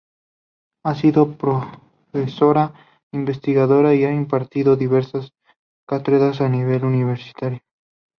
Ha 0.83 0.95
sido 0.95 1.37
profesora 1.37 2.73
investigadora 3.13 3.93
y 3.93 4.03
ha 4.03 4.11
impartido 4.11 4.75
diversas 4.75 5.29
cátedras 5.87 6.41
a 6.41 6.49
nivel 6.49 6.85
universitario. 6.85 7.59